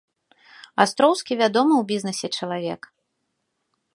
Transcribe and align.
Астроўскі 0.85 1.33
вядомы 1.41 1.73
ў 1.77 1.83
бізнэсе 1.93 2.27
чалавек. 2.39 2.81